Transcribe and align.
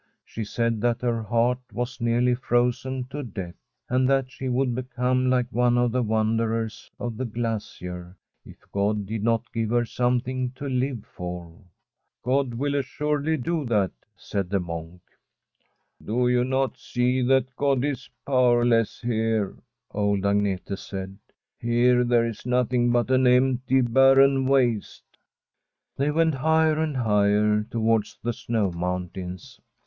She 0.25 0.43
said 0.43 0.81
that 0.81 1.01
her 1.01 1.21
heart 1.21 1.59
was 1.71 2.01
nearly 2.01 2.33
frozen 2.33 3.03
to 3.11 3.21
death, 3.21 3.53
and 3.87 4.09
that 4.09 4.31
she 4.31 4.49
would 4.49 4.73
be 4.73 4.81
come 4.81 5.29
like 5.29 5.45
one 5.51 5.77
of 5.77 5.91
the 5.91 6.01
wanderers 6.01 6.89
on 6.99 7.17
the 7.17 7.25
glacier 7.25 8.17
if 8.43 8.57
God 8.71 9.05
did 9.05 9.21
not 9.23 9.53
give 9.53 9.69
her 9.69 9.85
something 9.85 10.53
to 10.55 10.67
live 10.67 11.05
for.' 11.05 11.55
God 12.25 12.55
will 12.55 12.73
assuredly 12.73 13.37
do 13.37 13.63
that,' 13.65 13.91
said 14.17 14.49
the 14.49 14.59
monk. 14.59 15.01
* 15.55 16.03
Do 16.03 16.27
you 16.27 16.43
not 16.45 16.79
see 16.79 17.21
that 17.27 17.55
God 17.55 17.85
is 17.85 18.09
powerless 18.25 19.01
here?' 19.01 19.53
old 19.91 20.21
Agnete 20.21 20.79
said. 20.79 21.15
* 21.41 21.59
Here 21.59 22.03
there 22.03 22.25
is 22.25 22.43
nothing 22.43 22.91
but 22.91 23.11
an 23.11 23.27
empty, 23.27 23.81
barren 23.81 24.47
waste.' 24.47 25.19
They 25.95 26.09
went 26.09 26.33
higher 26.33 26.79
and 26.79 26.97
higher 26.97 27.61
towards 27.69 28.17
the 28.23 28.33
snow 28.33 28.71
mountains. 28.71 29.59